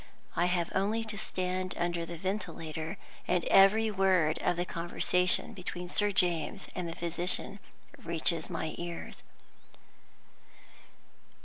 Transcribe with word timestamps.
I 0.35 0.45
have 0.47 0.71
only 0.73 1.03
to 1.03 1.15
stand 1.15 1.75
under 1.77 2.07
the 2.07 2.17
ventilator, 2.17 2.97
and 3.27 3.45
every 3.45 3.91
word 3.91 4.39
of 4.39 4.55
the 4.57 4.65
conversation 4.65 5.53
between 5.53 5.87
Sir 5.87 6.11
James 6.11 6.65
and 6.73 6.89
the 6.89 6.95
physician 6.95 7.59
reaches 8.03 8.49
my 8.49 8.73
ears. 8.79 9.21